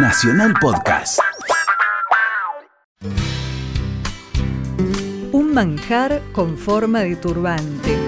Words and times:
Nacional 0.00 0.54
Podcast. 0.60 1.18
Un 5.32 5.52
manjar 5.52 6.22
con 6.30 6.56
forma 6.56 7.00
de 7.00 7.16
turbante. 7.16 7.98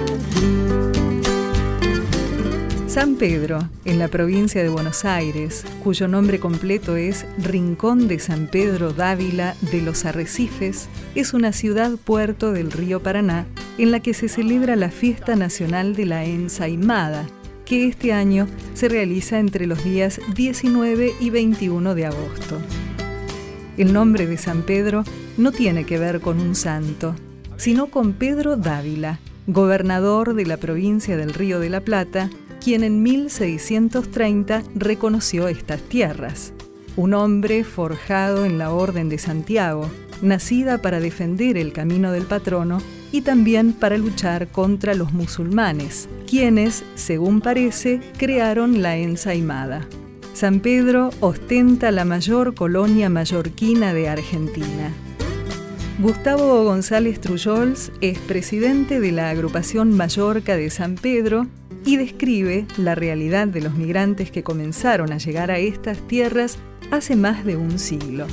San 2.87 3.17
Pedro, 3.17 3.69
en 3.85 3.99
la 3.99 4.07
provincia 4.07 4.63
de 4.63 4.69
Buenos 4.69 5.05
Aires, 5.05 5.65
cuyo 5.83 6.07
nombre 6.07 6.39
completo 6.39 6.95
es 6.95 7.27
Rincón 7.39 8.07
de 8.07 8.21
San 8.21 8.47
Pedro 8.47 8.93
Dávila 8.93 9.57
de 9.73 9.83
los 9.83 10.05
Arrecifes, 10.05 10.89
es 11.17 11.35
una 11.35 11.53
ciudad-puerto 11.53 12.53
del 12.53 12.71
río 12.71 13.03
Paraná 13.03 13.47
en 13.79 13.91
la 13.91 13.99
que 13.99 14.15
se 14.15 14.29
celebra 14.29 14.77
la 14.77 14.91
fiesta 14.91 15.35
nacional 15.35 15.97
de 15.97 16.07
la 16.07 16.25
ensaimada, 16.25 17.27
que 17.71 17.87
este 17.87 18.13
año 18.13 18.49
se 18.75 18.89
realiza 18.89 19.39
entre 19.39 19.69
los 19.69 19.85
días 19.85 20.21
19 20.35 21.15
y 21.21 21.31
21 21.31 21.95
de 21.95 22.05
agosto. 22.05 22.59
El 23.79 23.93
nombre 23.93 24.27
de 24.27 24.39
San 24.39 24.63
Pedro 24.63 25.05
no 25.39 25.53
tiene 25.53 25.85
que 25.85 25.97
ver 25.97 26.21
con 26.21 26.41
un 26.41 26.57
santo, 26.57 27.15
sino 27.59 27.87
con 27.87 28.15
Pedro 28.15 28.57
Dávila, 28.57 29.21
gobernador 29.47 30.35
de 30.35 30.47
la 30.47 30.57
provincia 30.57 31.17
del 31.17 31.33
Río 31.33 31.61
de 31.61 31.71
la 31.71 31.81
Plata, 31.81 32.29
quien 32.61 32.83
en 32.83 33.05
1630 33.05 34.65
reconoció 34.75 35.47
estas 35.47 35.81
tierras. 35.81 36.53
Un 37.01 37.15
hombre 37.15 37.65
forjado 37.65 38.45
en 38.45 38.59
la 38.59 38.75
Orden 38.75 39.09
de 39.09 39.17
Santiago, 39.17 39.89
nacida 40.21 40.83
para 40.83 41.01
defender 41.01 41.57
el 41.57 41.73
camino 41.73 42.13
del 42.13 42.25
patrono 42.25 42.83
y 43.11 43.23
también 43.23 43.73
para 43.73 43.97
luchar 43.97 44.49
contra 44.49 44.93
los 44.93 45.15
musulmanes, 45.15 46.11
quienes, 46.29 46.85
según 46.97 47.41
parece, 47.41 48.01
crearon 48.19 48.83
la 48.83 48.99
ensaimada. 48.99 49.89
San 50.35 50.61
Pedro 50.61 51.09
ostenta 51.21 51.91
la 51.91 52.05
mayor 52.05 52.55
colonia 52.55 53.09
mallorquina 53.09 53.95
de 53.95 54.11
Argentina. 54.11 54.93
Gustavo 56.01 56.65
González 56.65 57.21
Trullols 57.21 57.93
es 58.01 58.19
presidente 58.21 59.01
de 59.01 59.13
la 59.13 59.29
agrupación 59.29 59.95
Mallorca 59.95 60.57
de 60.57 60.71
San 60.71 60.95
Pedro 60.95 61.45
y 61.85 61.99
describe 61.99 62.65
la 62.79 62.95
realidad 62.95 63.47
de 63.47 63.61
los 63.61 63.75
migrantes 63.75 64.31
que 64.31 64.43
comenzaron 64.43 65.13
a 65.13 65.19
llegar 65.19 65.51
a 65.51 65.59
estas 65.59 65.99
tierras 66.09 66.59
hace 66.91 67.17
más 67.17 67.45
de 67.45 67.59
un 67.59 67.79
siglo. 67.79 68.27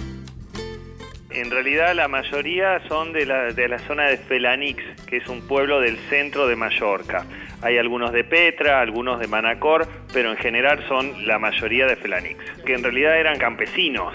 En 1.30 1.52
realidad 1.52 1.94
la 1.94 2.08
mayoría 2.08 2.88
son 2.88 3.12
de 3.12 3.26
la, 3.26 3.52
de 3.52 3.68
la 3.68 3.80
zona 3.80 4.08
de 4.08 4.18
Felanix, 4.18 4.82
que 5.06 5.18
es 5.18 5.28
un 5.28 5.42
pueblo 5.42 5.82
del 5.82 5.98
centro 6.10 6.48
de 6.48 6.56
Mallorca. 6.56 7.26
Hay 7.62 7.78
algunos 7.78 8.14
de 8.14 8.24
Petra, 8.24 8.80
algunos 8.80 9.20
de 9.20 9.28
Manacor, 9.28 9.86
pero 10.14 10.32
en 10.32 10.38
general 10.38 10.86
son 10.88 11.28
la 11.28 11.38
mayoría 11.38 11.86
de 11.86 11.98
Felanix, 11.98 12.38
que 12.66 12.76
en 12.76 12.84
realidad 12.84 13.20
eran 13.20 13.38
campesinos. 13.38 14.14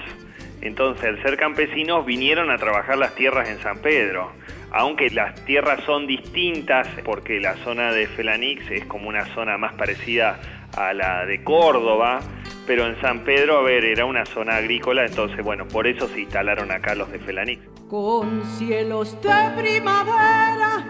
Entonces, 0.62 1.04
al 1.04 1.22
ser 1.22 1.36
campesinos, 1.36 2.06
vinieron 2.06 2.50
a 2.50 2.56
trabajar 2.56 2.96
las 2.96 3.14
tierras 3.14 3.48
en 3.48 3.58
San 3.60 3.80
Pedro 3.80 4.32
aunque 4.72 5.10
las 5.10 5.34
tierras 5.44 5.84
son 5.84 6.06
distintas, 6.06 6.88
porque 7.04 7.40
la 7.40 7.56
zona 7.58 7.92
de 7.92 8.06
Felanix 8.06 8.70
es 8.70 8.86
como 8.86 9.08
una 9.08 9.26
zona 9.34 9.58
más 9.58 9.74
parecida 9.74 10.40
a 10.76 10.94
la 10.94 11.26
de 11.26 11.44
Córdoba, 11.44 12.20
pero 12.66 12.86
en 12.86 12.98
San 13.02 13.20
Pedro, 13.20 13.58
a 13.58 13.62
ver, 13.62 13.84
era 13.84 14.06
una 14.06 14.24
zona 14.24 14.56
agrícola, 14.56 15.04
entonces, 15.04 15.44
bueno, 15.44 15.68
por 15.68 15.86
eso 15.86 16.08
se 16.08 16.20
instalaron 16.20 16.70
acá 16.70 16.94
los 16.94 17.12
de 17.12 17.18
Felanix. 17.18 17.62
Con 17.88 18.42
cielos 18.56 19.20
de 19.20 19.62
primavera, 19.62 20.86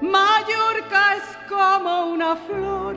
Mallorca 0.00 1.16
es 1.16 1.38
como 1.48 2.06
una 2.06 2.34
flor. 2.34 2.96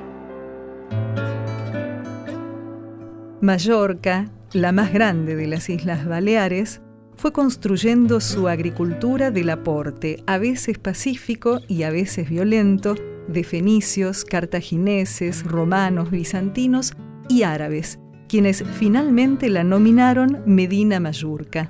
Mallorca, 3.41 4.25
la 4.55 4.71
más 4.71 4.93
grande 4.93 5.35
de 5.35 5.47
las 5.47 5.69
Islas 5.69 6.05
Baleares, 6.05 6.81
fue 7.17 7.33
construyendo 7.33 8.21
su 8.21 8.47
agricultura 8.47 9.29
del 9.29 9.49
aporte, 9.49 10.23
a 10.27 10.37
veces 10.37 10.79
pacífico 10.79 11.59
y 11.67 11.83
a 11.83 11.91
veces 11.91 12.29
violento, 12.29 12.95
de 13.27 13.43
fenicios, 13.43 14.23
cartagineses, 14.23 15.43
romanos, 15.43 16.09
bizantinos 16.09 16.93
y 17.27 17.43
árabes, 17.43 17.99
quienes 18.29 18.63
finalmente 18.63 19.49
la 19.49 19.65
nominaron 19.65 20.41
Medina 20.45 21.01
Mayurca. 21.01 21.69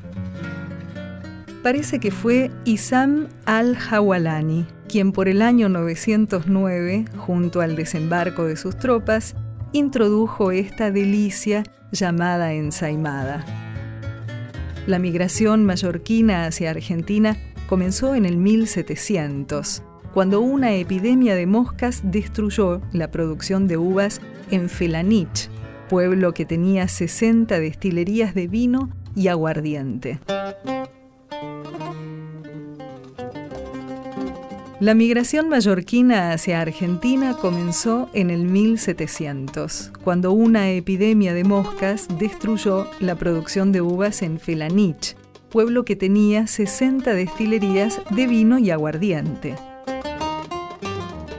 Parece 1.63 1.99
que 1.99 2.11
fue 2.11 2.51
Isam 2.65 3.27
al-Hawalani, 3.45 4.67
quien 4.87 5.11
por 5.11 5.27
el 5.27 5.41
año 5.41 5.69
909, 5.69 7.05
junto 7.17 7.61
al 7.61 7.75
desembarco 7.75 8.45
de 8.45 8.57
sus 8.57 8.77
tropas, 8.77 9.35
introdujo 9.73 10.51
esta 10.51 10.91
delicia 10.91 11.63
llamada 11.91 12.53
ensaimada. 12.53 13.45
La 14.87 14.99
migración 14.99 15.65
mallorquina 15.65 16.45
hacia 16.45 16.69
Argentina 16.69 17.37
comenzó 17.67 18.15
en 18.15 18.25
el 18.25 18.37
1700, 18.37 19.83
cuando 20.13 20.41
una 20.41 20.73
epidemia 20.75 21.35
de 21.35 21.47
moscas 21.47 22.01
destruyó 22.03 22.81
la 22.93 23.09
producción 23.11 23.67
de 23.67 23.77
uvas 23.77 24.21
en 24.51 24.69
Felanich, 24.69 25.49
pueblo 25.89 26.33
que 26.33 26.45
tenía 26.45 26.87
60 26.87 27.59
destilerías 27.59 28.33
de 28.33 28.47
vino 28.47 28.89
y 29.15 29.27
aguardiente. 29.27 30.19
La 34.85 34.93
migración 34.93 35.49
mallorquina 35.49 36.31
hacia 36.31 36.61
Argentina 36.61 37.35
comenzó 37.41 38.07
en 38.13 38.29
el 38.29 38.45
1700, 38.45 39.91
cuando 40.03 40.31
una 40.31 40.69
epidemia 40.69 41.33
de 41.33 41.43
moscas 41.43 42.07
destruyó 42.19 42.85
la 42.99 43.15
producción 43.15 43.71
de 43.71 43.81
uvas 43.81 44.21
en 44.21 44.39
Felanich, 44.39 45.15
pueblo 45.49 45.85
que 45.85 45.95
tenía 45.95 46.45
60 46.45 47.15
destilerías 47.15 47.99
de 48.11 48.27
vino 48.27 48.59
y 48.59 48.69
aguardiente. 48.69 49.55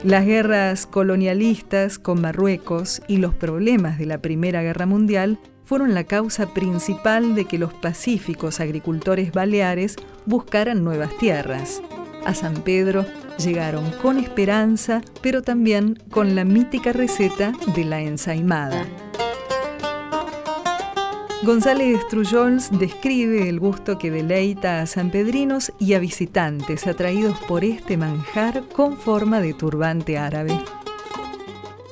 Las 0.03 0.25
guerras 0.25 0.85
colonialistas 0.85 1.99
con 1.99 2.19
Marruecos 2.19 3.01
y 3.07 3.15
los 3.15 3.33
problemas 3.33 3.97
de 3.97 4.07
la 4.07 4.17
Primera 4.21 4.61
Guerra 4.61 4.87
Mundial 4.87 5.39
fueron 5.63 5.93
la 5.93 6.03
causa 6.03 6.53
principal 6.53 7.33
de 7.33 7.45
que 7.45 7.57
los 7.57 7.73
pacíficos 7.73 8.59
agricultores 8.59 9.31
baleares 9.31 9.95
buscaran 10.25 10.83
nuevas 10.83 11.17
tierras. 11.17 11.81
A 12.25 12.33
San 12.33 12.55
Pedro 12.55 13.05
llegaron 13.37 13.91
con 14.01 14.17
esperanza, 14.17 15.01
pero 15.21 15.41
también 15.41 15.95
con 16.09 16.35
la 16.35 16.43
mítica 16.43 16.93
receta 16.93 17.51
de 17.75 17.83
la 17.83 18.01
ensaimada. 18.01 18.85
González 21.43 22.05
Trullols 22.09 22.77
describe 22.79 23.47
el 23.47 23.59
gusto 23.59 23.99
que 23.99 24.09
deleita 24.09 24.81
a 24.81 24.85
sanpedrinos 24.85 25.71
y 25.79 25.93
a 25.93 25.99
visitantes 25.99 26.87
atraídos 26.87 27.39
por 27.47 27.63
este 27.63 27.95
manjar 27.95 28.63
con 28.73 28.97
forma 28.97 29.39
de 29.39 29.53
turbante 29.53 30.17
árabe. 30.17 30.53